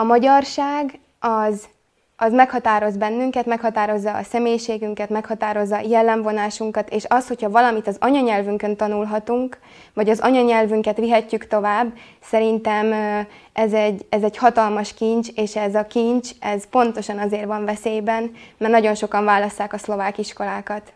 a 0.00 0.04
magyarság 0.04 0.98
az, 1.18 1.68
az 2.16 2.32
meghatároz 2.32 2.96
bennünket, 2.96 3.46
meghatározza 3.46 4.12
a 4.12 4.22
személyiségünket, 4.22 5.08
meghatározza 5.08 5.80
jellemvonásunkat, 5.80 6.90
és 6.90 7.04
az, 7.08 7.28
hogyha 7.28 7.50
valamit 7.50 7.86
az 7.86 7.96
anyanyelvünkön 8.00 8.76
tanulhatunk, 8.76 9.58
vagy 9.94 10.08
az 10.08 10.20
anyanyelvünket 10.20 10.96
vihetjük 10.96 11.46
tovább, 11.46 11.92
szerintem 12.22 12.92
ez 13.52 13.72
egy, 13.72 14.06
ez 14.08 14.22
egy 14.22 14.36
hatalmas 14.36 14.94
kincs, 14.94 15.28
és 15.34 15.56
ez 15.56 15.74
a 15.74 15.86
kincs, 15.86 16.30
ez 16.40 16.68
pontosan 16.68 17.18
azért 17.18 17.44
van 17.44 17.64
veszélyben, 17.64 18.32
mert 18.56 18.72
nagyon 18.72 18.94
sokan 18.94 19.24
válasszák 19.24 19.72
a 19.72 19.78
szlovák 19.78 20.18
iskolákat. 20.18 20.92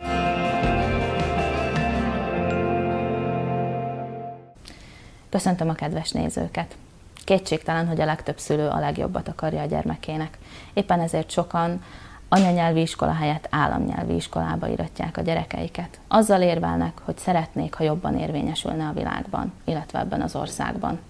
Köszöntöm 5.30 5.68
a 5.68 5.74
kedves 5.74 6.10
nézőket! 6.10 6.76
Kétségtelen, 7.24 7.86
hogy 7.86 8.00
a 8.00 8.04
legtöbb 8.04 8.38
szülő 8.38 8.68
a 8.68 8.78
legjobbat 8.78 9.28
akarja 9.28 9.60
a 9.60 9.66
gyermekének. 9.66 10.38
Éppen 10.72 11.00
ezért 11.00 11.30
sokan 11.30 11.82
anyanyelvi 12.28 12.80
iskola 12.80 13.12
helyett 13.12 13.46
államnyelvi 13.50 14.14
iskolába 14.14 14.66
iratják 14.66 15.16
a 15.16 15.20
gyerekeiket. 15.20 16.00
Azzal 16.08 16.42
érvelnek, 16.42 16.92
hogy 17.04 17.18
szeretnék, 17.18 17.74
ha 17.74 17.84
jobban 17.84 18.18
érvényesülne 18.18 18.86
a 18.86 18.92
világban, 18.92 19.52
illetve 19.64 19.98
ebben 19.98 20.20
az 20.20 20.36
országban. 20.36 21.00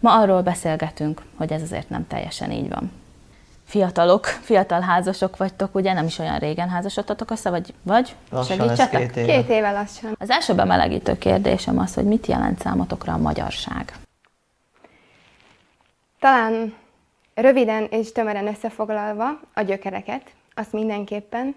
Ma 0.00 0.20
arról 0.20 0.42
beszélgetünk, 0.42 1.22
hogy 1.36 1.52
ez 1.52 1.62
azért 1.62 1.88
nem 1.88 2.06
teljesen 2.06 2.50
így 2.50 2.68
van. 2.68 2.92
Fiatalok, 3.64 4.24
fiatal 4.24 4.80
házasok 4.80 5.36
vagytok, 5.36 5.74
ugye 5.74 5.92
nem 5.92 6.06
is 6.06 6.18
olyan 6.18 6.38
régen 6.38 6.68
házasodtatok 6.68 7.30
össze, 7.30 7.50
vagy, 7.50 7.74
vagy? 7.82 8.14
Lassan 8.30 8.56
Segítsetek? 8.56 9.00
Két 9.00 9.16
éve. 9.16 9.32
két 9.32 9.48
éve 9.48 9.70
lassan. 9.70 10.16
Az 10.18 10.30
első 10.30 10.54
bemelegítő 10.54 11.18
kérdésem 11.18 11.78
az, 11.78 11.94
hogy 11.94 12.04
mit 12.04 12.26
jelent 12.26 12.60
számotokra 12.60 13.12
a 13.12 13.18
magyarság? 13.18 13.92
Talán 16.18 16.74
röviden 17.34 17.86
és 17.90 18.12
tömören 18.12 18.46
összefoglalva 18.46 19.40
a 19.54 19.60
gyökereket, 19.60 20.34
azt 20.54 20.72
mindenképpen, 20.72 21.54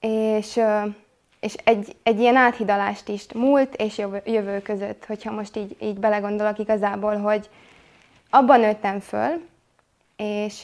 és, 0.00 0.60
és 1.40 1.54
egy, 1.64 1.96
egy 2.02 2.20
ilyen 2.20 2.36
áthidalást 2.36 3.08
is 3.08 3.26
múlt 3.34 3.74
és 3.74 3.98
jövő 4.24 4.62
között, 4.62 5.04
hogyha 5.04 5.32
most 5.32 5.56
így, 5.56 5.76
így 5.80 5.98
belegondolok 5.98 6.58
igazából, 6.58 7.16
hogy 7.16 7.50
abban 8.30 8.60
nőttem 8.60 9.00
föl, 9.00 9.46
és 10.16 10.62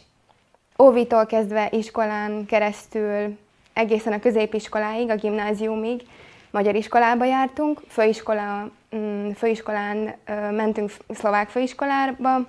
óvitól 0.78 1.26
kezdve 1.26 1.68
iskolán 1.70 2.46
keresztül 2.46 3.38
egészen 3.72 4.12
a 4.12 4.20
középiskoláig, 4.20 5.10
a 5.10 5.14
gimnáziumig 5.16 6.02
magyar 6.50 6.74
iskolába 6.74 7.24
jártunk, 7.24 7.80
főiskola, 7.88 8.70
mm, 8.96 9.30
főiskolán 9.30 10.14
mentünk 10.50 10.90
szlovák 11.08 11.48
főiskolába, 11.48 12.46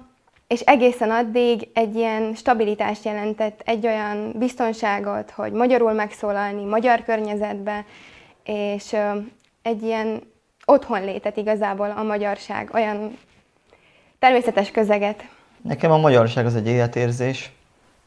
és 0.54 0.60
egészen 0.60 1.12
addig 1.12 1.68
egy 1.74 1.96
ilyen 1.96 2.34
stabilitást 2.36 3.06
jelentett, 3.06 3.62
egy 3.66 3.86
olyan 3.86 4.32
biztonságot, 4.36 5.32
hogy 5.32 5.52
magyarul 5.52 5.94
megszólalni, 5.94 6.64
magyar 6.64 7.04
környezetbe, 7.04 7.86
és 8.44 8.96
egy 9.62 9.84
ilyen 9.84 10.22
otthon 10.66 11.04
létet 11.04 11.38
igazából 11.38 11.94
a 11.98 12.04
magyarság, 12.04 12.70
olyan 12.74 13.18
természetes 14.20 14.72
közeget. 14.72 15.26
Nekem 15.62 15.92
a 15.92 15.98
magyarság 15.98 16.46
az 16.46 16.56
egy 16.56 16.68
életérzés. 16.68 17.52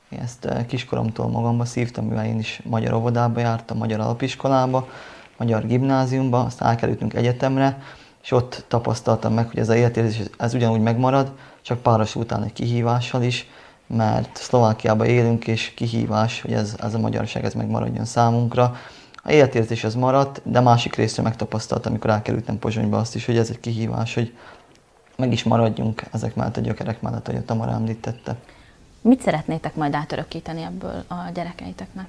Én 0.08 0.18
ezt 0.18 0.48
kiskoromtól 0.66 1.28
magamba 1.28 1.64
szívtam, 1.64 2.06
mivel 2.06 2.26
én 2.26 2.38
is 2.38 2.60
magyar 2.64 2.92
óvodába 2.92 3.40
jártam, 3.40 3.76
magyar 3.76 4.00
alapiskolába, 4.00 4.88
magyar 5.36 5.66
gimnáziumba, 5.66 6.40
aztán 6.40 6.68
elkerültünk 6.68 7.14
egyetemre, 7.14 7.78
és 8.26 8.32
ott 8.32 8.64
tapasztaltam 8.68 9.32
meg, 9.32 9.46
hogy 9.48 9.58
ez 9.58 9.68
a 9.68 9.76
életérzés 9.76 10.26
ez 10.38 10.54
ugyanúgy 10.54 10.80
megmarad, 10.80 11.32
csak 11.62 11.82
páros 11.82 12.14
után 12.14 12.42
egy 12.42 12.52
kihívással 12.52 13.22
is, 13.22 13.48
mert 13.86 14.36
Szlovákiában 14.36 15.06
élünk, 15.06 15.46
és 15.46 15.74
kihívás, 15.74 16.40
hogy 16.40 16.52
ez, 16.52 16.74
ez 16.78 16.94
a 16.94 16.98
magyarság 16.98 17.44
ez 17.44 17.54
megmaradjon 17.54 18.04
számunkra. 18.04 18.76
A 19.14 19.30
életérzés 19.30 19.84
az 19.84 19.94
maradt, 19.94 20.40
de 20.44 20.60
másik 20.60 20.94
részről 20.94 21.24
megtapasztaltam, 21.24 21.92
amikor 21.92 22.10
elkerültem 22.10 22.58
Pozsonyba 22.58 22.98
azt 22.98 23.14
is, 23.14 23.26
hogy 23.26 23.36
ez 23.36 23.50
egy 23.50 23.60
kihívás, 23.60 24.14
hogy 24.14 24.36
meg 25.16 25.32
is 25.32 25.42
maradjunk 25.42 26.02
ezek 26.12 26.34
mellett 26.34 26.56
a 26.56 26.60
gyökerek 26.60 27.00
mellett, 27.00 27.28
ahogy 27.28 27.40
a 27.40 27.44
Tamara 27.44 27.70
említette. 27.70 28.36
Mit 29.00 29.20
szeretnétek 29.20 29.74
majd 29.74 29.94
átörökíteni 29.94 30.62
ebből 30.62 31.04
a 31.08 31.30
gyerekeiteknek? 31.34 32.06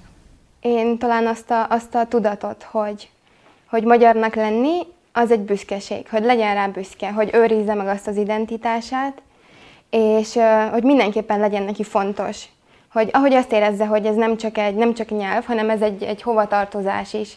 Én 0.59 0.97
talán 0.97 1.27
azt 1.27 1.51
a, 1.51 1.67
azt 1.69 1.95
a 1.95 2.05
tudatot, 2.07 2.63
hogy, 2.63 3.09
hogy 3.69 3.83
magyarnak 3.83 4.35
lenni, 4.35 4.95
az 5.17 5.31
egy 5.31 5.39
büszkeség, 5.39 6.09
hogy 6.09 6.23
legyen 6.23 6.53
rá 6.53 6.67
büszke, 6.67 7.11
hogy 7.11 7.29
őrizze 7.33 7.73
meg 7.73 7.87
azt 7.87 8.07
az 8.07 8.17
identitását, 8.17 9.21
és 9.89 10.37
hogy 10.71 10.83
mindenképpen 10.83 11.39
legyen 11.39 11.63
neki 11.63 11.83
fontos, 11.83 12.45
hogy 12.91 13.09
ahogy 13.11 13.33
azt 13.33 13.51
érezze, 13.51 13.85
hogy 13.85 14.05
ez 14.05 14.15
nem 14.15 14.37
csak 14.37 14.57
egy, 14.57 14.75
nem 14.75 14.93
csak 14.93 15.09
nyelv, 15.09 15.45
hanem 15.45 15.69
ez 15.69 15.81
egy, 15.81 16.03
egy 16.03 16.21
hovatartozás 16.21 17.13
is. 17.13 17.33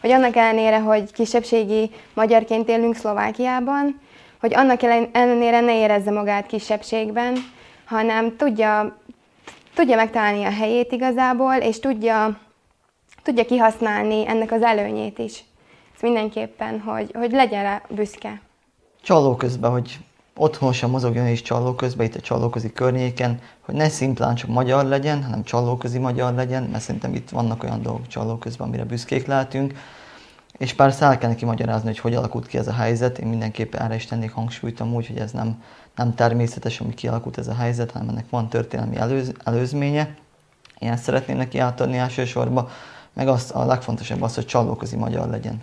Hogy 0.00 0.10
annak 0.10 0.36
ellenére, 0.36 0.78
hogy 0.78 1.12
kisebbségi 1.12 1.90
magyarként 2.14 2.68
élünk 2.68 2.94
Szlovákiában, 2.94 4.00
hogy 4.40 4.54
annak 4.54 4.82
ellenére 5.12 5.60
ne 5.60 5.78
érezze 5.78 6.10
magát 6.10 6.46
kisebbségben, 6.46 7.36
hanem 7.84 8.36
tudja, 8.36 8.98
tudja 9.74 9.96
megtalálni 9.96 10.44
a 10.44 10.52
helyét 10.52 10.92
igazából, 10.92 11.54
és 11.54 11.80
tudja, 11.80 12.40
tudja 13.22 13.44
kihasználni 13.44 14.28
ennek 14.28 14.52
az 14.52 14.62
előnyét 14.62 15.18
is. 15.18 15.44
Mindenképpen, 16.02 16.80
hogy, 16.80 17.10
hogy 17.14 17.32
legyen 17.32 17.62
rá 17.62 17.82
büszke. 17.90 18.40
Csaló 19.02 19.36
közben, 19.36 19.70
hogy 19.70 19.98
otthon 20.36 20.72
sem 20.72 20.90
mozogjon 20.90 21.26
és 21.26 21.42
csalóközben, 21.42 22.06
itt 22.06 22.14
a 22.14 22.20
csalóközi 22.20 22.72
környéken, 22.72 23.40
hogy 23.60 23.74
ne 23.74 23.88
szimplán 23.88 24.34
csak 24.34 24.50
magyar 24.50 24.84
legyen, 24.84 25.24
hanem 25.24 25.42
csalóközi 25.42 25.98
magyar 25.98 26.34
legyen, 26.34 26.62
mert 26.62 26.82
szerintem 26.82 27.14
itt 27.14 27.30
vannak 27.30 27.62
olyan 27.62 27.82
dolgok 27.82 28.06
csalóközben, 28.06 28.66
amire 28.66 28.84
büszkék 28.84 29.26
lehetünk. 29.26 29.74
És 30.58 30.72
persze 30.72 31.04
el 31.04 31.18
kell 31.18 31.28
neki 31.28 31.44
magyarázni, 31.44 31.86
hogy 31.86 31.98
hogy 31.98 32.14
alakult 32.14 32.46
ki 32.46 32.58
ez 32.58 32.68
a 32.68 32.72
helyzet. 32.72 33.18
Én 33.18 33.28
mindenképpen 33.28 33.80
erre 33.80 33.94
is 33.94 34.06
tennék 34.06 34.32
hangsúlyt 34.32 34.80
amúgy, 34.80 35.06
hogy 35.06 35.18
ez 35.18 35.32
nem, 35.32 35.62
nem 35.96 36.14
természetes, 36.14 36.80
ami 36.80 36.94
kialakult 36.94 37.38
ez 37.38 37.48
a 37.48 37.54
helyzet, 37.54 37.90
hanem 37.90 38.08
ennek 38.08 38.30
van 38.30 38.48
történelmi 38.48 38.96
előz, 38.96 39.32
előzménye. 39.44 40.14
Én 40.78 40.90
ezt 40.90 41.02
szeretném 41.02 41.36
neki 41.36 41.58
átadni 41.58 41.96
elsősorban, 41.96 42.68
meg 43.12 43.28
az, 43.28 43.50
a 43.54 43.64
legfontosabb 43.64 44.22
az, 44.22 44.34
hogy 44.34 44.46
csalóközi 44.46 44.96
magyar 44.96 45.28
legyen. 45.28 45.62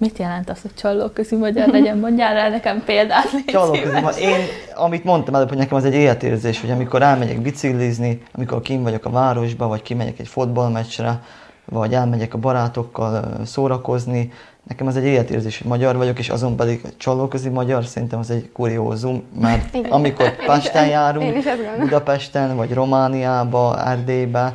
Mit 0.00 0.18
jelent 0.18 0.50
az, 0.50 0.60
hogy 0.62 0.74
csallóközi 0.74 1.36
magyar 1.36 1.68
legyen? 1.68 1.98
Mondjál 2.04 2.34
rá 2.34 2.48
nekem 2.48 2.82
példát, 2.84 3.44
Csallóközi. 3.46 4.22
Én, 4.22 4.38
amit 4.74 5.04
mondtam 5.04 5.34
előbb, 5.34 5.48
hogy 5.48 5.58
nekem 5.58 5.76
az 5.76 5.84
egy 5.84 5.94
életérzés, 5.94 6.60
hogy 6.60 6.70
amikor 6.70 7.02
elmegyek 7.02 7.40
biciklizni, 7.40 8.22
amikor 8.32 8.60
kim 8.60 8.82
vagyok 8.82 9.04
a 9.04 9.10
városba, 9.10 9.66
vagy 9.66 9.82
kimegyek 9.82 10.18
egy 10.18 10.28
fotballmeccsre, 10.28 11.20
vagy 11.64 11.94
elmegyek 11.94 12.34
a 12.34 12.38
barátokkal 12.38 13.40
szórakozni, 13.44 14.32
nekem 14.68 14.86
az 14.86 14.96
egy 14.96 15.04
életérzés, 15.04 15.58
hogy 15.58 15.66
magyar 15.66 15.96
vagyok, 15.96 16.18
és 16.18 16.28
azon 16.28 16.56
pedig 16.56 16.80
csalóközi 16.96 17.48
magyar, 17.48 17.84
szerintem 17.84 18.18
az 18.18 18.30
egy 18.30 18.50
kuriózum, 18.52 19.22
mert 19.40 19.74
Igen. 19.74 19.90
amikor 19.90 20.36
Pesten 20.46 20.86
járunk, 20.86 21.44
Budapesten, 21.78 22.56
vagy 22.56 22.74
Romániába, 22.74 23.86
Erdélybe, 23.86 24.54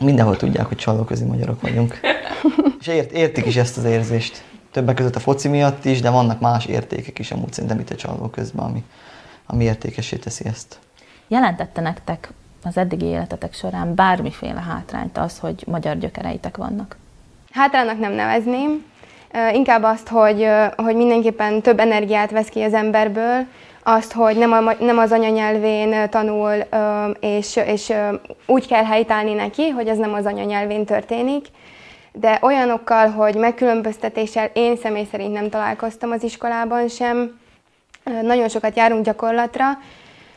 mindenhol 0.00 0.36
tudják, 0.36 0.66
hogy 0.66 0.76
csalóközi 0.76 1.24
magyarok 1.24 1.60
vagyunk. 1.60 2.00
És 2.80 2.86
ért, 2.86 3.12
értik 3.12 3.46
is 3.46 3.56
ezt 3.56 3.76
az 3.76 3.84
érzést 3.84 4.42
többek 4.72 4.94
között 4.94 5.16
a 5.16 5.20
foci 5.20 5.48
miatt 5.48 5.84
is, 5.84 6.00
de 6.00 6.10
vannak 6.10 6.40
más 6.40 6.66
értékek 6.66 7.18
is 7.18 7.30
amúgy 7.30 7.52
szerintem 7.52 7.78
itt 7.78 7.90
a 7.90 7.94
csaló 7.94 8.28
közben, 8.28 8.64
ami, 8.64 8.84
ami 9.46 9.64
értékesé 9.64 10.16
teszi 10.16 10.44
ezt. 10.46 10.78
Jelentette 11.28 11.80
nektek 11.80 12.32
az 12.64 12.76
eddigi 12.76 13.04
életetek 13.04 13.54
során 13.54 13.94
bármiféle 13.94 14.60
hátrányt 14.60 15.18
az, 15.18 15.38
hogy 15.38 15.64
magyar 15.66 15.98
gyökereitek 15.98 16.56
vannak? 16.56 16.96
Hátránynak 17.50 17.98
nem 17.98 18.12
nevezném, 18.12 18.84
inkább 19.52 19.82
azt, 19.82 20.08
hogy, 20.08 20.46
hogy 20.76 20.96
mindenképpen 20.96 21.62
több 21.62 21.78
energiát 21.78 22.30
vesz 22.30 22.48
ki 22.48 22.62
az 22.62 22.74
emberből, 22.74 23.46
azt, 23.82 24.12
hogy 24.12 24.36
nem, 24.36 24.52
a, 24.52 24.74
nem 24.80 24.98
az 24.98 25.12
anyanyelvén 25.12 26.10
tanul, 26.10 26.54
és, 27.20 27.56
és 27.56 27.92
úgy 28.46 28.66
kell 28.66 28.84
helytállni 28.84 29.32
neki, 29.32 29.68
hogy 29.68 29.88
ez 29.88 29.98
nem 29.98 30.14
az 30.14 30.26
anyanyelvén 30.26 30.84
történik, 30.84 31.46
de 32.12 32.38
olyanokkal, 32.42 33.08
hogy 33.08 33.34
megkülönböztetéssel 33.34 34.50
én 34.52 34.76
személy 34.76 35.06
szerint 35.10 35.32
nem 35.32 35.48
találkoztam 35.48 36.10
az 36.10 36.22
iskolában 36.22 36.88
sem. 36.88 37.40
Nagyon 38.22 38.48
sokat 38.48 38.76
járunk 38.76 39.04
gyakorlatra, 39.04 39.66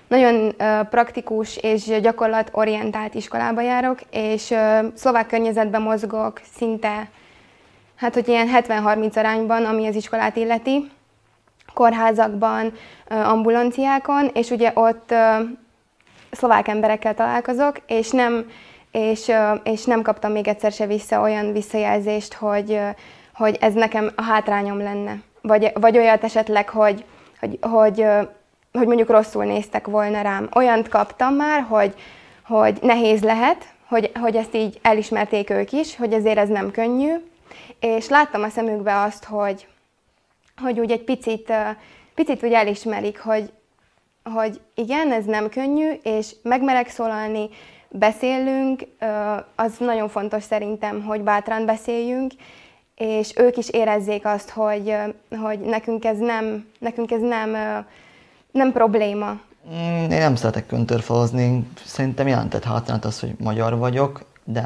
nagyon 0.08 0.56
praktikus 0.90 1.58
és 1.58 2.02
gyakorlatorientált 2.02 3.14
iskolába 3.14 3.62
járok, 3.62 4.00
és 4.12 4.54
szlovák 4.94 5.28
környezetben 5.28 5.82
mozgok 5.82 6.42
szinte, 6.58 7.10
hát 7.96 8.14
hogy 8.14 8.28
ilyen 8.28 8.48
70-30 8.54 9.18
arányban, 9.18 9.66
ami 9.66 9.88
az 9.88 9.96
iskolát 9.96 10.36
illeti, 10.36 10.92
kórházakban, 11.74 12.74
ambulanciákon, 13.08 14.30
és 14.34 14.50
ugye 14.50 14.72
ott 14.74 15.14
szlovák 16.32 16.68
emberekkel 16.68 17.14
találkozok, 17.14 17.76
és 17.88 18.10
nem 18.10 18.46
és, 18.96 19.32
és 19.64 19.86
nem 19.86 20.02
kaptam 20.02 20.32
még 20.32 20.48
egyszer 20.48 20.72
se 20.72 20.86
vissza 20.86 21.22
olyan 21.22 21.52
visszajelzést, 21.52 22.34
hogy, 22.34 22.80
hogy 23.34 23.58
ez 23.60 23.74
nekem 23.74 24.12
a 24.16 24.22
hátrányom 24.22 24.78
lenne. 24.78 25.22
Vagy, 25.42 25.72
vagy 25.74 25.98
olyat 25.98 26.24
esetleg, 26.24 26.70
hogy, 26.70 27.06
hogy, 27.40 27.60
hogy 27.62 28.06
hogy 28.72 28.88
mondjuk 28.88 29.10
rosszul 29.10 29.46
néztek 29.46 29.88
volna 29.88 30.22
rám. 30.22 30.50
Olyant 30.56 30.88
kaptam 30.88 31.34
már, 31.34 31.62
hogy, 31.62 31.94
hogy 32.46 32.78
nehéz 32.82 33.24
lehet, 33.24 33.66
hogy, 33.88 34.12
hogy 34.20 34.36
ezt 34.36 34.56
így 34.56 34.80
elismerték 34.82 35.50
ők 35.50 35.72
is, 35.72 35.96
hogy 35.96 36.14
ezért 36.14 36.38
ez 36.38 36.50
nem 36.50 36.72
könnyű, 36.72 37.14
és 37.80 38.10
láttam 38.10 38.44
a 38.44 38.50
szemükbe 38.50 39.02
azt, 39.02 39.24
hogy, 39.24 39.68
hogy 40.62 40.80
úgy 40.80 40.92
egy 40.92 41.04
picit, 41.04 41.54
picit 42.16 42.44
úgy 42.44 42.54
elismerik, 42.54 43.20
hogy, 43.20 43.52
hogy 44.24 44.62
igen, 44.76 45.12
ez 45.12 45.26
nem 45.26 45.50
könnyű, 45.50 45.90
és 46.04 46.36
megmerek 46.44 46.90
szólalni, 46.90 47.50
beszélünk, 48.00 48.88
az 49.56 49.74
nagyon 49.80 50.10
fontos 50.10 50.44
szerintem, 50.44 51.04
hogy 51.04 51.22
bátran 51.22 51.66
beszéljünk, 51.66 52.32
és 52.96 53.34
ők 53.38 53.58
is 53.58 53.70
érezzék 53.70 54.26
azt, 54.26 54.50
hogy, 54.50 54.96
hogy 55.42 55.60
nekünk 55.60 56.06
ez 56.06 56.18
nem, 56.18 56.66
nekünk 56.80 57.12
ez 57.12 57.22
nem, 57.22 57.56
nem 58.52 58.72
probléma. 58.72 59.40
Mm, 59.70 60.12
én 60.12 60.20
nem 60.20 60.36
szeretek 60.36 60.68
köntörfalazni, 60.68 61.68
szerintem 61.86 62.28
jelentett 62.28 62.64
hátrányt 62.64 63.06
az, 63.06 63.20
hogy 63.20 63.36
magyar 63.40 63.78
vagyok, 63.78 64.26
de 64.44 64.64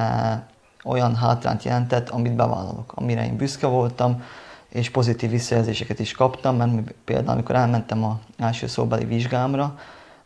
olyan 0.83 1.15
hátrányt 1.15 1.63
jelentett, 1.63 2.09
amit 2.09 2.35
bevállalok, 2.35 2.91
amire 2.95 3.25
én 3.25 3.35
büszke 3.35 3.67
voltam, 3.67 4.23
és 4.69 4.89
pozitív 4.89 5.29
visszajelzéseket 5.29 5.99
is 5.99 6.11
kaptam, 6.11 6.55
mert 6.55 6.93
például 7.05 7.29
amikor 7.29 7.55
elmentem 7.55 8.03
a 8.03 8.19
első 8.37 8.67
szóbeli 8.67 9.05
vizsgámra, 9.05 9.75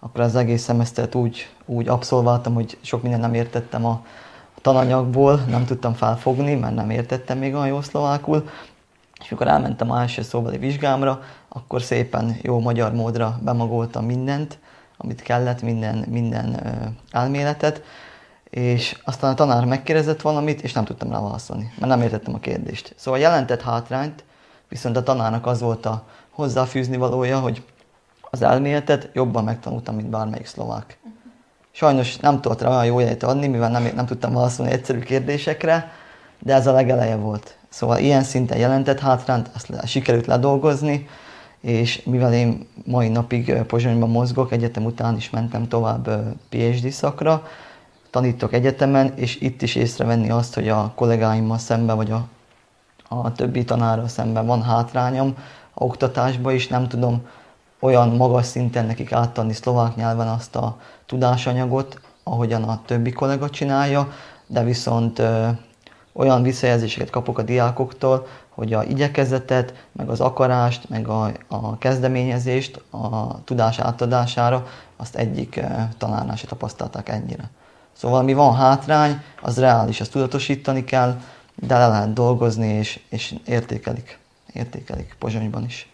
akkor 0.03 0.21
az 0.21 0.35
egész 0.35 0.61
szemesztert 0.61 1.15
úgy, 1.15 1.49
úgy 1.65 1.87
abszolváltam, 1.87 2.53
hogy 2.53 2.77
sok 2.81 3.01
minden 3.01 3.19
nem 3.19 3.33
értettem 3.33 3.85
a 3.85 4.05
tananyagból, 4.61 5.35
nem 5.47 5.65
tudtam 5.65 5.93
felfogni, 5.93 6.55
mert 6.55 6.75
nem 6.75 6.89
értettem 6.89 7.37
még 7.37 7.53
olyan 7.53 7.67
jó 7.67 7.81
szlovákul, 7.81 8.49
és 9.21 9.31
amikor 9.31 9.47
elmentem 9.47 9.91
a 9.91 9.99
első 9.99 10.21
szóbeli 10.21 10.57
vizsgámra, 10.57 11.21
akkor 11.49 11.81
szépen 11.81 12.37
jó 12.41 12.59
magyar 12.59 12.93
módra 12.93 13.39
bemagoltam 13.43 14.05
mindent, 14.05 14.59
amit 14.97 15.21
kellett, 15.21 15.61
minden, 15.61 16.05
minden 16.09 16.59
elméletet, 17.11 17.83
és 18.49 18.99
aztán 19.03 19.31
a 19.31 19.35
tanár 19.35 19.65
megkérdezett 19.65 20.21
valamit, 20.21 20.61
és 20.61 20.73
nem 20.73 20.83
tudtam 20.83 21.11
rá 21.11 21.19
válaszolni, 21.19 21.73
mert 21.79 21.91
nem 21.91 22.01
értettem 22.01 22.33
a 22.33 22.39
kérdést. 22.39 22.93
Szóval 22.97 23.19
jelentett 23.19 23.61
hátrányt, 23.61 24.23
viszont 24.69 24.97
a 24.97 25.03
tanárnak 25.03 25.45
az 25.45 25.61
volt 25.61 25.85
a 25.85 26.07
hozzáfűzni 26.29 26.97
valója, 26.97 27.39
hogy 27.39 27.63
az 28.33 28.41
elméletet 28.41 29.09
jobban 29.13 29.43
megtanultam, 29.43 29.95
mint 29.95 30.09
bármelyik 30.09 30.45
szlovák. 30.45 30.97
Sajnos 31.71 32.17
nem 32.17 32.41
tudott 32.41 32.61
rá 32.61 32.69
olyan 32.69 32.85
jó 32.85 32.99
jelet 32.99 33.23
adni, 33.23 33.47
mivel 33.47 33.69
nem, 33.69 33.91
nem 33.95 34.05
tudtam 34.05 34.33
válaszolni 34.33 34.71
egyszerű 34.71 34.99
kérdésekre, 34.99 35.91
de 36.39 36.53
ez 36.53 36.67
a 36.67 36.71
legeleje 36.71 37.15
volt. 37.15 37.57
Szóval 37.69 37.97
ilyen 37.97 38.23
szinten 38.23 38.57
jelentett 38.57 38.99
hátrányt, 38.99 39.49
ezt 39.55 39.67
le, 39.67 39.85
sikerült 39.85 40.25
ledolgozni, 40.25 41.07
és 41.61 42.03
mivel 42.05 42.33
én 42.33 42.67
mai 42.85 43.07
napig 43.07 43.53
Pozsonyban 43.53 44.09
mozgok, 44.09 44.51
egyetem 44.51 44.85
után 44.85 45.15
is 45.15 45.29
mentem 45.29 45.67
tovább 45.67 46.09
PhD 46.49 46.89
szakra, 46.89 47.47
tanítok 48.09 48.53
egyetemen, 48.53 49.13
és 49.15 49.41
itt 49.41 49.61
is 49.61 49.75
észrevenni 49.75 50.29
azt, 50.29 50.53
hogy 50.53 50.69
a 50.69 50.91
kollégáimmal 50.95 51.57
szemben, 51.57 51.95
vagy 51.95 52.11
a, 52.11 52.27
a 53.07 53.31
többi 53.31 53.63
tanárral 53.63 54.07
szemben 54.07 54.45
van 54.45 54.63
hátrányom 54.63 55.35
a 55.73 55.83
oktatásban 55.83 56.53
is, 56.53 56.67
nem 56.67 56.87
tudom 56.87 57.21
olyan 57.83 58.09
magas 58.09 58.45
szinten 58.45 58.85
nekik 58.85 59.11
átadni 59.11 59.53
szlovák 59.53 59.95
nyelven 59.95 60.27
azt 60.27 60.55
a 60.55 60.77
tudásanyagot, 61.05 61.99
ahogyan 62.23 62.63
a 62.63 62.81
többi 62.85 63.11
kollega 63.11 63.49
csinálja, 63.49 64.11
de 64.47 64.63
viszont 64.63 65.19
ö, 65.19 65.47
olyan 66.13 66.41
visszajelzéseket 66.41 67.09
kapok 67.09 67.37
a 67.37 67.41
diákoktól, 67.41 68.27
hogy 68.49 68.73
a 68.73 68.83
igyekezetet, 68.83 69.73
meg 69.91 70.09
az 70.09 70.19
akarást, 70.19 70.89
meg 70.89 71.07
a, 71.07 71.31
a 71.47 71.77
kezdeményezést 71.77 72.81
a 72.91 73.43
tudás 73.43 73.79
átadására 73.79 74.67
azt 74.97 75.15
egyik 75.15 75.61
tanárnál 75.97 76.35
se 76.35 76.47
tapasztalták 76.47 77.09
ennyire. 77.09 77.49
Szóval 77.93 78.23
mi 78.23 78.33
van 78.33 78.55
hátrány, 78.55 79.21
az 79.41 79.59
reális, 79.59 80.01
azt 80.01 80.11
tudatosítani 80.11 80.83
kell, 80.83 81.19
de 81.55 81.77
le 81.77 81.87
lehet 81.87 82.13
dolgozni, 82.13 82.67
és, 82.67 82.99
és 83.09 83.35
értékelik, 83.45 84.19
értékelik 84.53 85.15
Pozsonyban 85.19 85.63
is. 85.63 85.92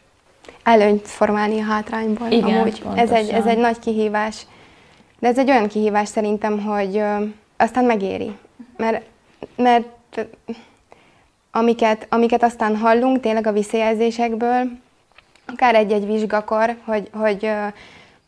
Előnyt 0.63 1.07
formálni 1.07 1.59
a 1.59 1.63
hátrányból. 1.63 2.31
Igen, 2.31 2.59
amúgy. 2.59 2.81
Ez 2.95 3.11
egy, 3.11 3.29
ez 3.29 3.45
egy 3.45 3.57
nagy 3.57 3.79
kihívás. 3.79 4.45
De 5.19 5.27
ez 5.27 5.37
egy 5.37 5.49
olyan 5.49 5.67
kihívás 5.67 6.07
szerintem, 6.07 6.63
hogy 6.63 6.97
ö, 6.97 7.23
aztán 7.57 7.85
megéri. 7.85 8.31
Mert, 8.77 9.05
mert 9.55 10.27
amiket, 11.51 12.07
amiket 12.09 12.43
aztán 12.43 12.77
hallunk 12.77 13.19
tényleg 13.19 13.47
a 13.47 13.51
visszajelzésekből, 13.51 14.69
akár 15.45 15.75
egy-egy 15.75 16.05
vizsgakor, 16.05 16.75
hogy, 16.85 17.09
hogy 17.13 17.51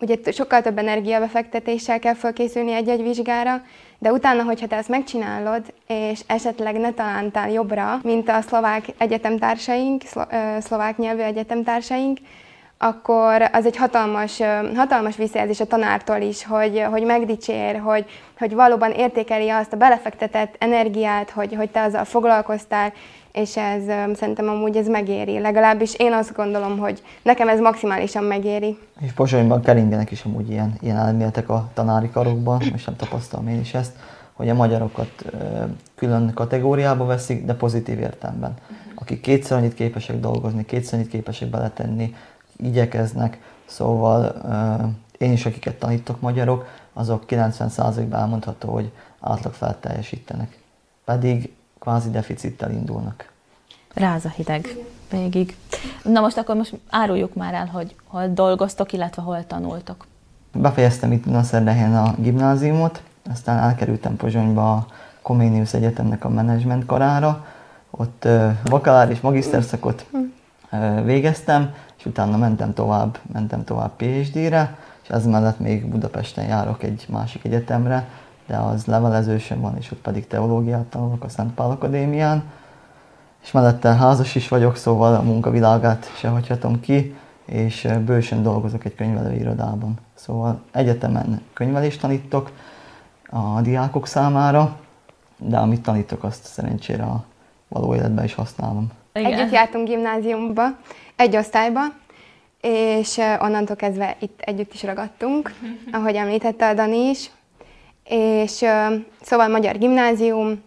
ugye 0.02 0.32
sokkal 0.32 0.62
több 0.62 0.78
energiabefektetéssel 0.78 2.00
kell 2.00 2.14
felkészülni 2.14 2.72
egy-egy 2.72 3.02
vizsgára, 3.02 3.62
de 4.00 4.12
utána, 4.12 4.44
hogyha 4.44 4.68
te 4.68 4.76
ezt 4.76 4.90
megcsinálod, 4.90 5.74
és 5.88 6.20
esetleg 6.28 6.80
ne 6.80 6.92
talántál 6.92 7.52
jobbra, 7.52 8.00
mint 8.04 8.30
a 8.30 8.42
szlovák 8.42 8.86
egyetemtársaink, 8.98 10.02
szlovák 10.60 10.98
nyelvű 10.98 11.22
egyetemtársaink, 11.22 12.18
akkor 12.78 13.50
az 13.52 13.66
egy 13.66 13.78
hatalmas, 13.78 14.42
hatalmas 14.76 15.16
visszajelzés 15.16 15.60
a 15.60 15.66
tanártól 15.66 16.22
is, 16.22 16.46
hogy, 16.46 16.84
hogy 16.90 17.04
megdicsér, 17.04 17.80
hogy, 17.80 18.06
hogy 18.38 18.54
valóban 18.54 18.92
értékeli 18.92 19.50
azt 19.50 19.74
a 19.74 19.78
belefektetett 19.78 20.56
energiát, 20.60 21.30
hogy, 21.30 21.56
hogy 21.56 21.70
te 21.70 21.82
azzal 21.82 22.06
foglalkoztál, 22.06 22.94
és 23.32 23.58
ez 23.58 23.84
szerintem 24.16 24.48
amúgy 24.48 24.76
ez 24.76 24.88
megéri. 24.88 25.40
Legalábbis 25.40 25.94
én 25.94 26.14
azt 26.14 26.34
gondolom, 26.36 26.78
hogy 26.78 27.02
nekem 27.22 27.48
ez 27.48 27.60
maximálisan 27.60 28.24
megéri. 28.24 28.78
És 29.00 29.12
Pozsonyban 29.12 29.62
keringenek 29.62 30.12
is 30.12 30.24
amúgy 30.24 30.50
ilyen, 30.50 30.74
ilyen 30.82 30.98
elméletek 30.98 31.50
a 31.50 31.70
tanári 31.74 32.10
karokban, 32.10 32.62
és 32.74 32.84
nem 32.84 32.96
tapasztalom 32.96 33.48
én 33.48 33.60
is 33.60 33.74
ezt, 33.74 33.92
hogy 34.34 34.50
a 34.50 34.54
magyarokat 34.54 35.26
külön 35.96 36.32
kategóriába 36.34 37.06
veszik, 37.06 37.46
de 37.46 37.54
pozitív 37.54 38.00
értelemben. 38.00 38.54
Akik 38.96 39.22
kétszer 39.22 39.58
annyit 39.58 39.74
képesek 39.74 40.20
dolgozni, 40.20 40.66
kétszer 40.66 41.00
annyit 41.00 41.10
képesek 41.10 41.50
beletenni, 41.50 42.16
igyekeznek, 42.58 43.40
szóval 43.66 44.36
én 45.18 45.32
is, 45.32 45.46
akiket 45.46 45.76
tanítok 45.76 46.22
magyarok, 46.22 46.66
azok 46.94 47.24
90%-ban 47.28 48.20
elmondható, 48.20 48.74
hogy 48.74 48.92
átlag 49.20 49.54
fel 49.54 49.80
teljesítenek. 49.80 50.58
Pedig 51.06 51.54
kvázi 51.82 52.10
deficittel 52.10 52.72
indulnak. 52.72 53.32
Ráz 53.94 54.26
a 54.26 54.30
hideg 54.30 54.68
végig. 55.12 55.56
Na 56.04 56.20
most 56.20 56.38
akkor 56.38 56.56
most 56.56 56.80
áruljuk 56.90 57.36
már 57.36 57.54
el, 57.54 57.66
hogy 57.66 57.96
hol 58.06 58.28
dolgoztok, 58.28 58.94
illetve 58.94 59.22
hol 59.22 59.48
tanultok. 59.48 60.06
Befejeztem 60.54 61.12
itt 61.12 61.26
Naserdehen 61.26 61.96
a 61.96 62.14
gimnáziumot, 62.18 63.02
aztán 63.32 63.58
elkerültem 63.58 64.16
Pozsonyba 64.16 64.74
a 64.74 64.86
Comenius 65.22 65.74
Egyetemnek 65.74 66.26
a 66.26 66.30
menedzsment 66.30 66.86
karára, 66.86 67.46
ott 67.90 68.28
bakalár 68.64 69.10
és 69.10 69.20
magiszterszakot 69.20 70.06
végeztem, 71.04 71.74
és 71.98 72.06
utána 72.06 72.38
mentem 72.38 72.74
tovább, 72.74 73.20
mentem 73.34 73.64
tovább 73.64 73.92
PhD-re, 73.96 74.78
és 75.04 75.10
ez 75.10 75.26
mellett 75.26 75.60
még 75.60 75.86
Budapesten 75.86 76.46
járok 76.46 76.84
egy 76.84 77.06
másik 77.10 77.44
egyetemre, 77.44 78.08
de 78.52 78.58
az 78.58 78.86
levelezősen 78.86 79.62
van, 79.62 79.78
és 79.78 79.92
ott 79.92 80.02
pedig 80.02 80.28
teológiát 80.28 80.86
tanulok 80.86 81.24
a 81.24 81.30
Szent 81.30 81.54
Pál 81.54 81.70
Akadémián, 81.70 82.44
és 83.44 83.52
mellette 83.52 83.96
házas 83.96 84.36
is 84.36 84.48
vagyok, 84.48 84.76
szóval 84.76 85.16
a 85.16 85.22
munkavilágát 85.22 86.12
se 86.16 86.28
hagyhatom 86.28 86.80
ki, 86.80 87.16
és 87.46 87.88
bősen 88.06 88.44
dolgozok 88.44 88.86
egy 88.86 88.96
könyvelőirodában. 88.96 89.94
Szóval 90.14 90.62
egyetemen 90.72 91.42
könyvelést 91.54 92.02
tanítok 92.02 92.52
a 93.30 93.62
diákok 93.62 94.08
számára, 94.08 94.78
de 95.38 95.58
amit 95.58 95.82
tanítok, 95.82 96.24
azt 96.24 96.46
szerencsére 96.46 97.04
a 97.04 97.24
való 97.68 97.96
életben 97.96 98.24
is 98.24 98.34
használom. 98.34 98.92
Igen. 99.14 99.34
Együtt 99.34 99.52
jártunk 99.52 99.88
gimnáziumba, 99.88 100.64
egy 101.16 101.36
osztályba, 101.36 101.82
és 102.62 103.20
onnantól 103.40 103.76
kezdve 103.76 104.16
itt 104.20 104.40
együtt 104.40 104.74
is 104.74 104.84
ragadtunk, 104.84 105.54
ahogy 105.92 106.16
említette 106.16 106.68
a 106.68 106.74
Dani 106.74 107.10
is. 107.10 107.30
És 108.12 108.66
szóval 109.22 109.48
magyar 109.48 109.78
gimnázium, 109.78 110.64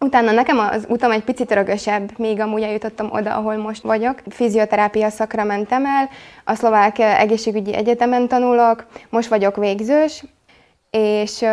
Utána 0.00 0.32
nekem 0.32 0.58
az 0.58 0.86
utam 0.88 1.10
egy 1.10 1.24
picit 1.24 1.52
rögösebb, 1.52 2.18
még 2.18 2.40
amúgy 2.40 2.62
eljutottam 2.62 3.08
oda, 3.12 3.34
ahol 3.34 3.56
most 3.56 3.82
vagyok. 3.82 4.22
Fizioterápia 4.28 5.10
szakra 5.10 5.44
mentem 5.44 5.86
el, 5.86 6.08
a 6.44 6.54
szlovák 6.54 6.98
egészségügyi 6.98 7.74
egyetemen 7.74 8.28
tanulok, 8.28 8.86
most 9.08 9.28
vagyok 9.28 9.56
végzős, 9.56 10.24
és 10.90 11.44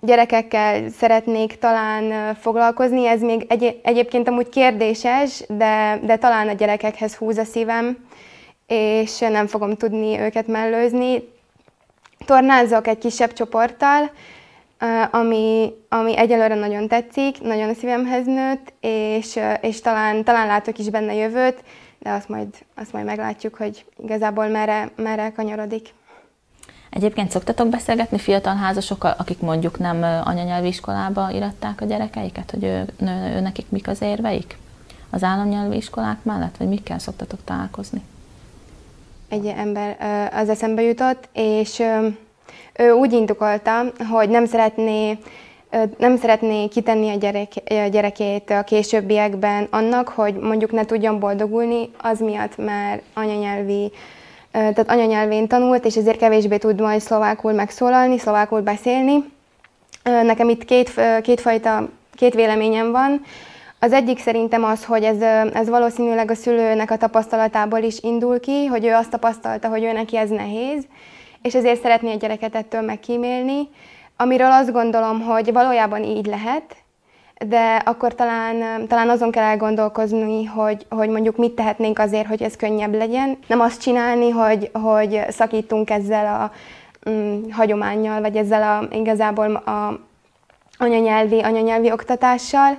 gyerekekkel 0.00 0.88
szeretnék 0.88 1.58
talán 1.58 2.34
foglalkozni, 2.34 3.06
ez 3.06 3.20
még 3.20 3.46
egy, 3.48 3.80
egyébként 3.82 4.28
amúgy 4.28 4.48
kérdéses, 4.48 5.44
de, 5.48 5.98
de 6.02 6.16
talán 6.16 6.48
a 6.48 6.52
gyerekekhez 6.52 7.14
húz 7.14 7.38
a 7.38 7.44
szívem, 7.44 7.96
és 8.66 9.18
nem 9.18 9.46
fogom 9.46 9.74
tudni 9.74 10.18
őket 10.18 10.46
mellőzni. 10.46 11.28
Tornázok 12.24 12.86
egy 12.86 12.98
kisebb 12.98 13.32
csoporttal, 13.32 14.10
ami, 15.10 15.72
ami 15.88 16.16
egyelőre 16.16 16.54
nagyon 16.54 16.88
tetszik, 16.88 17.42
nagyon 17.42 17.68
a 17.68 17.74
szívemhez 17.74 18.26
nőtt, 18.26 18.72
és, 18.80 19.38
és 19.60 19.80
talán, 19.80 20.24
talán 20.24 20.46
látok 20.46 20.78
is 20.78 20.90
benne 20.90 21.14
jövőt, 21.14 21.64
de 21.98 22.10
azt 22.10 22.28
majd, 22.28 22.48
azt 22.74 22.92
majd 22.92 23.04
meglátjuk, 23.04 23.54
hogy 23.54 23.84
igazából 24.02 24.46
merre, 24.46 24.90
merre 24.96 25.32
kanyarodik. 25.32 25.88
Egyébként 26.90 27.30
szoktatok 27.30 27.68
beszélgetni 27.68 28.18
fiatal 28.18 28.56
házasokkal, 28.56 29.14
akik 29.18 29.40
mondjuk 29.40 29.78
nem 29.78 30.02
anyanyelvi 30.24 30.68
iskolába 30.68 31.30
iratták 31.30 31.80
a 31.80 31.84
gyerekeiket, 31.84 32.50
hogy 32.50 32.64
ő, 32.64 32.84
ő, 33.00 33.34
ő 33.36 33.40
nekik 33.40 33.66
mik 33.68 33.88
az 33.88 34.02
érveik 34.02 34.56
az 35.14 35.22
államnyelvi 35.22 35.76
iskolák 35.76 36.22
mellett, 36.22 36.56
vagy 36.56 36.68
mikkel 36.68 36.98
szoktatok 36.98 37.38
találkozni? 37.44 38.02
Egy 39.28 39.46
ember 39.46 39.96
az 40.32 40.48
eszembe 40.48 40.82
jutott, 40.82 41.28
és 41.32 41.82
ő 42.78 42.92
úgy 42.92 43.12
indokolta, 43.12 43.84
hogy 44.10 44.28
nem 44.28 44.46
szeretné 44.46 45.18
nem 45.98 46.16
szeretné 46.16 46.68
kitenni 46.68 47.10
a, 47.10 47.16
gyerek, 47.16 47.48
a 47.68 47.88
gyerekét 47.90 48.50
a 48.50 48.62
későbbiekben 48.62 49.66
annak, 49.70 50.08
hogy 50.08 50.34
mondjuk 50.34 50.72
ne 50.72 50.84
tudjon 50.84 51.18
boldogulni, 51.18 51.90
az 52.02 52.20
miatt, 52.20 52.56
mert 52.56 53.02
anyanyelvi, 53.14 53.92
tehát 54.50 54.90
anyanyelvén 54.90 55.48
tanult, 55.48 55.84
és 55.84 55.96
ezért 55.96 56.18
kevésbé 56.18 56.56
tud 56.56 56.80
majd 56.80 57.00
szlovákul 57.00 57.52
megszólalni, 57.52 58.18
szlovákul 58.18 58.60
beszélni. 58.60 59.24
Nekem 60.02 60.48
itt 60.48 60.64
két, 60.64 61.00
kétfajta, 61.22 61.88
két 62.14 62.34
véleményem 62.34 62.90
van. 62.90 63.22
Az 63.78 63.92
egyik 63.92 64.18
szerintem 64.18 64.64
az, 64.64 64.84
hogy 64.84 65.02
ez, 65.02 65.20
ez 65.52 65.68
valószínűleg 65.68 66.30
a 66.30 66.34
szülőnek 66.34 66.90
a 66.90 66.96
tapasztalatából 66.96 67.78
is 67.78 67.98
indul 68.00 68.40
ki, 68.40 68.66
hogy 68.66 68.84
ő 68.84 68.92
azt 68.92 69.10
tapasztalta, 69.10 69.68
hogy 69.68 69.82
ő 69.82 69.92
neki 69.92 70.16
ez 70.16 70.30
nehéz, 70.30 70.86
és 71.44 71.54
ezért 71.54 71.80
szeretné 71.80 72.12
a 72.12 72.16
gyereket 72.16 72.54
ettől 72.54 72.80
megkímélni, 72.80 73.68
amiről 74.16 74.50
azt 74.50 74.72
gondolom, 74.72 75.20
hogy 75.20 75.52
valójában 75.52 76.02
így 76.02 76.26
lehet, 76.26 76.76
de 77.48 77.82
akkor 77.84 78.14
talán, 78.14 78.86
talán 78.88 79.08
azon 79.08 79.30
kell 79.30 79.42
elgondolkozni, 79.42 80.44
hogy, 80.44 80.86
hogy 80.90 81.08
mondjuk 81.08 81.36
mit 81.36 81.52
tehetnénk 81.52 81.98
azért, 81.98 82.26
hogy 82.26 82.42
ez 82.42 82.56
könnyebb 82.56 82.94
legyen. 82.94 83.38
Nem 83.46 83.60
azt 83.60 83.80
csinálni, 83.80 84.30
hogy, 84.30 84.70
hogy 84.72 85.20
szakítunk 85.28 85.90
ezzel 85.90 86.26
a 86.26 86.50
mm, 87.10 87.50
hagyományjal, 87.50 88.20
vagy 88.20 88.36
ezzel 88.36 88.62
a, 88.62 88.94
igazából 88.94 89.54
a 89.54 90.00
anyanyelvi, 90.78 91.40
anyanyelvi 91.40 91.92
oktatással, 91.92 92.78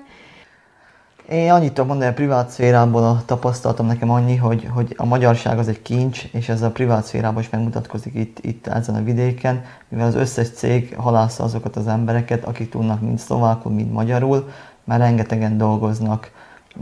én 1.29 1.51
annyit 1.51 1.73
tudom 1.73 1.87
mondani, 1.87 2.09
a 2.09 2.13
privát 2.13 2.49
szférából 2.49 3.03
a 3.03 3.21
tapasztalatom 3.25 3.85
nekem 3.85 4.09
annyi, 4.09 4.35
hogy, 4.35 4.67
hogy 4.73 4.93
a 4.97 5.05
magyarság 5.05 5.57
az 5.57 5.67
egy 5.67 5.81
kincs, 5.81 6.23
és 6.31 6.49
ez 6.49 6.61
a 6.61 6.71
privát 6.71 7.05
szférában 7.05 7.41
is 7.41 7.49
megmutatkozik 7.49 8.13
itt, 8.13 8.39
itt 8.41 8.67
ezen 8.67 8.95
a 8.95 9.03
vidéken, 9.03 9.63
mivel 9.87 10.07
az 10.07 10.15
összes 10.15 10.49
cég 10.49 10.95
halásza 10.97 11.43
azokat 11.43 11.75
az 11.75 11.87
embereket, 11.87 12.43
akik 12.43 12.69
tudnak 12.69 13.01
mind 13.01 13.19
szlovákul, 13.19 13.71
mind 13.71 13.91
magyarul, 13.91 14.49
mert 14.83 15.01
rengetegen 15.01 15.57
dolgoznak, 15.57 16.31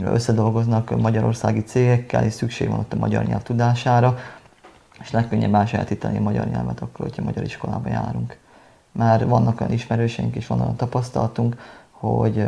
összedolgoznak 0.03 1.01
magyarországi 1.01 1.63
cégekkel, 1.63 2.23
és 2.23 2.33
szükség 2.33 2.69
van 2.69 2.79
ott 2.79 2.93
a 2.93 2.97
magyar 2.97 3.23
nyelv 3.23 3.41
tudására, 3.41 4.17
és 5.01 5.11
legkönnyebb 5.11 5.53
elsajátítani 5.53 6.17
a 6.17 6.21
magyar 6.21 6.47
nyelvet 6.47 6.79
akkor, 6.79 7.05
hogyha 7.05 7.23
magyar 7.23 7.43
iskolába 7.43 7.89
járunk. 7.89 8.37
Már 8.91 9.27
vannak 9.27 9.61
olyan 9.61 9.73
ismerőseink 9.73 10.35
és 10.35 10.47
van 10.47 10.61
olyan 10.61 10.75
tapasztalatunk, 10.75 11.57
hogy 11.91 12.45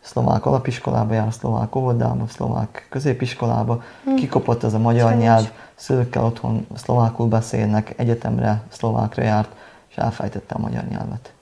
szlovák 0.00 0.46
alapiskolába 0.46 1.14
jár, 1.14 1.32
szlovák 1.32 1.76
óvodába, 1.76 2.26
szlovák 2.26 2.86
középiskolába, 2.90 3.82
hmm. 4.04 4.14
kikopott 4.14 4.64
ez 4.64 4.74
a 4.74 4.78
magyar 4.78 5.08
Sajnos. 5.08 5.24
nyelv, 5.24 5.50
szülőkkel 5.74 6.24
otthon 6.24 6.66
szlovákul 6.74 7.28
beszélnek, 7.28 7.94
egyetemre 7.96 8.62
szlovákra 8.68 9.22
járt, 9.22 9.50
és 9.88 9.96
elfejtette 9.96 10.54
a 10.54 10.58
magyar 10.58 10.84
nyelvet. 10.84 11.32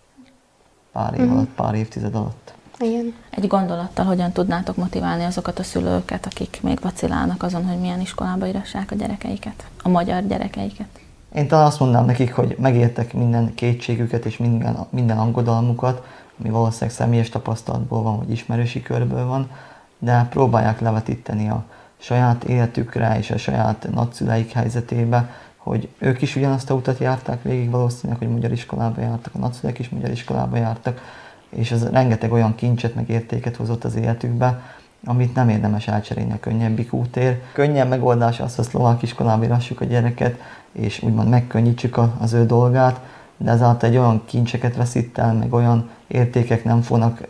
Pár 0.93 1.15
év 1.15 1.21
hmm. 1.21 1.33
alatt, 1.33 1.49
pár 1.49 1.75
évtized 1.75 2.15
alatt. 2.15 2.53
Igen. 2.79 3.15
Egy 3.31 3.47
gondolattal 3.47 4.05
hogyan 4.05 4.33
tudnátok 4.33 4.77
motiválni 4.77 5.25
azokat 5.25 5.59
a 5.59 5.63
szülőket, 5.63 6.27
akik 6.27 6.59
még 6.63 6.79
vacilálnak 6.81 7.43
azon, 7.43 7.67
hogy 7.67 7.79
milyen 7.79 8.01
iskolába 8.01 8.47
írassák 8.47 8.91
a 8.91 8.95
gyerekeiket, 8.95 9.65
a 9.83 9.89
magyar 9.89 10.27
gyerekeiket? 10.27 10.89
Én 11.35 11.49
talán 11.49 11.67
azt 11.67 11.81
mondanám 11.81 12.07
nekik, 12.07 12.35
hogy 12.35 12.57
megértek 12.59 13.13
minden 13.13 13.55
kétségüket 13.55 14.25
és 14.25 14.37
minden, 14.37 14.87
minden 14.91 15.19
angodalmukat, 15.19 16.07
ami 16.41 16.51
valószínűleg 16.51 16.95
személyes 16.95 17.29
tapasztalatból 17.29 18.03
van, 18.03 18.19
vagy 18.19 18.31
ismerősi 18.31 18.83
körből 18.83 19.27
van, 19.27 19.51
de 19.99 20.27
próbálják 20.31 20.81
levetíteni 20.81 21.49
a 21.49 21.65
saját 21.97 22.45
életükre 22.45 23.19
és 23.19 23.31
a 23.31 23.39
saját 23.39 23.89
nagyszüleik 23.95 24.53
helyzetébe, 24.53 25.31
hogy 25.57 25.89
ők 25.99 26.23
is 26.23 26.37
ugyanazt 26.37 26.71
a 26.71 26.75
utat 26.75 26.99
járták 26.99 27.43
végig 27.43 27.71
valószínűleg, 27.71 28.19
hogy 28.19 28.29
magyar 28.29 28.53
iskolába 28.53 29.01
jártak, 29.01 29.35
a 29.35 29.39
nagyszülek 29.39 29.79
is 29.79 29.89
magyar 29.89 30.11
iskolába 30.11 30.57
jártak, 30.57 31.01
és 31.49 31.71
ez 31.71 31.89
rengeteg 31.89 32.33
olyan 32.33 32.55
kincset 32.55 32.95
meg 32.95 33.09
értéket 33.09 33.57
hozott 33.57 33.85
az 33.85 33.97
életükbe, 33.97 34.63
amit 35.05 35.35
nem 35.35 35.49
érdemes 35.49 35.89
elcserélni 35.89 36.33
a 36.33 36.41
könnyebbik 36.41 36.93
útér. 36.93 37.43
Könnyen 37.53 37.89
megoldás 37.89 38.41
az, 38.41 38.55
hogy 38.55 38.65
szlovák 38.65 39.03
iskolába 39.03 39.45
írassuk 39.45 39.81
a 39.81 39.85
gyereket, 39.85 40.41
és 40.73 41.03
úgymond 41.03 41.29
megkönnyítsük 41.29 41.99
az 42.19 42.33
ő 42.33 42.47
dolgát, 42.47 43.01
de 43.39 43.51
ezáltal 43.51 43.89
egy 43.89 43.97
olyan 43.97 44.23
kincseket 44.25 44.77
veszít 44.77 45.19
el, 45.19 45.33
meg 45.33 45.53
olyan 45.53 45.91
értékek 46.07 46.65
nem 46.65 46.83
fognak 46.83 47.21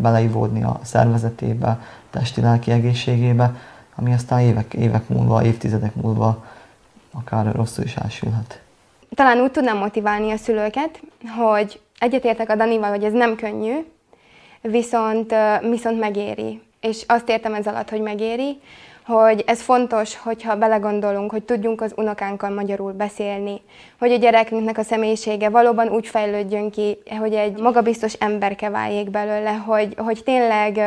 beleivódni 0.00 0.62
a 0.62 0.80
szervezetébe, 0.82 1.80
testi-lelki 2.10 2.70
egészségébe, 2.70 3.54
ami 3.94 4.12
aztán 4.12 4.40
évek, 4.40 4.74
évek 4.74 5.08
múlva, 5.08 5.44
évtizedek 5.44 5.94
múlva 5.94 6.44
akár 7.12 7.54
rosszul 7.54 7.84
is 7.84 7.96
elsülhet. 7.96 8.60
Talán 9.14 9.40
úgy 9.40 9.50
tudnám 9.50 9.76
motiválni 9.76 10.30
a 10.30 10.36
szülőket, 10.36 11.00
hogy 11.38 11.80
egyetértek 11.98 12.50
a 12.50 12.56
Danival, 12.56 12.90
hogy 12.90 13.04
ez 13.04 13.12
nem 13.12 13.36
könnyű, 13.36 13.74
viszont, 14.60 15.34
viszont 15.70 15.98
megéri. 15.98 16.62
És 16.80 17.04
azt 17.06 17.28
értem 17.28 17.54
ez 17.54 17.66
alatt, 17.66 17.90
hogy 17.90 18.00
megéri, 18.00 18.60
hogy 19.06 19.44
ez 19.46 19.60
fontos, 19.60 20.16
hogyha 20.16 20.56
belegondolunk, 20.56 21.30
hogy 21.30 21.42
tudjunk 21.42 21.80
az 21.80 21.92
unokánkkal 21.96 22.50
magyarul 22.50 22.92
beszélni, 22.92 23.60
hogy 23.98 24.12
a 24.12 24.16
gyerekünknek 24.16 24.78
a 24.78 24.82
személyisége 24.82 25.48
valóban 25.48 25.88
úgy 25.88 26.06
fejlődjön 26.06 26.70
ki, 26.70 26.98
hogy 27.18 27.34
egy 27.34 27.60
magabiztos 27.60 28.12
emberke 28.12 28.70
váljék 28.70 29.10
belőle, 29.10 29.50
hogy, 29.50 29.94
hogy 29.96 30.22
tényleg 30.24 30.80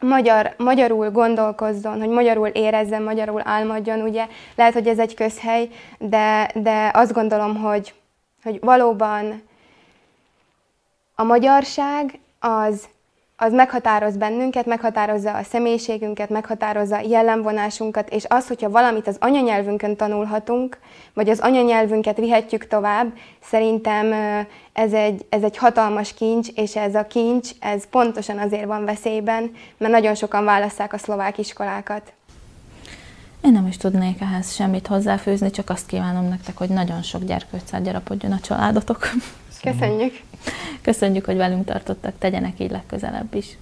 magyar, 0.00 0.54
magyarul 0.56 1.10
gondolkozzon, 1.10 1.98
hogy 1.98 2.08
magyarul 2.08 2.46
érezzen, 2.46 3.02
magyarul 3.02 3.40
álmodjon, 3.44 4.00
ugye? 4.00 4.26
Lehet, 4.54 4.72
hogy 4.72 4.86
ez 4.86 4.98
egy 4.98 5.14
közhely, 5.14 5.68
de, 5.98 6.50
de 6.54 6.90
azt 6.94 7.12
gondolom, 7.12 7.56
hogy, 7.56 7.94
hogy 8.42 8.58
valóban 8.60 9.42
a 11.14 11.22
magyarság 11.22 12.18
az 12.40 12.88
az 13.40 13.52
meghatároz 13.52 14.16
bennünket, 14.16 14.66
meghatározza 14.66 15.32
a 15.32 15.42
személyiségünket, 15.42 16.28
meghatározza 16.28 17.00
jellemvonásunkat, 17.00 18.10
és 18.10 18.24
az, 18.28 18.46
hogyha 18.46 18.70
valamit 18.70 19.06
az 19.06 19.16
anyanyelvünkön 19.20 19.96
tanulhatunk, 19.96 20.78
vagy 21.14 21.28
az 21.28 21.40
anyanyelvünket 21.40 22.16
vihetjük 22.16 22.66
tovább, 22.66 23.12
szerintem 23.42 24.12
ez 24.72 24.92
egy, 24.92 25.26
ez 25.28 25.42
egy 25.42 25.56
hatalmas 25.56 26.14
kincs, 26.14 26.48
és 26.54 26.76
ez 26.76 26.94
a 26.94 27.06
kincs, 27.06 27.50
ez 27.60 27.88
pontosan 27.90 28.38
azért 28.38 28.64
van 28.64 28.84
veszélyben, 28.84 29.52
mert 29.76 29.92
nagyon 29.92 30.14
sokan 30.14 30.44
válasszák 30.44 30.92
a 30.92 30.98
szlovák 30.98 31.38
iskolákat. 31.38 32.12
Én 33.40 33.52
nem 33.52 33.66
is 33.66 33.76
tudnék 33.76 34.20
ehhez 34.20 34.54
semmit 34.54 34.86
hozzáfőzni, 34.86 35.50
csak 35.50 35.70
azt 35.70 35.86
kívánom 35.86 36.28
nektek, 36.28 36.56
hogy 36.56 36.68
nagyon 36.68 37.02
sok 37.02 37.24
gyerkőccel 37.24 37.82
gyarapodjon 37.82 38.32
a 38.32 38.40
családotok. 38.40 39.10
Köszönjük! 39.62 40.20
Köszönjük, 40.82 41.24
hogy 41.24 41.36
velünk 41.36 41.64
tartottak, 41.64 42.14
tegyenek 42.18 42.60
így 42.60 42.70
legközelebb 42.70 43.34
is. 43.34 43.58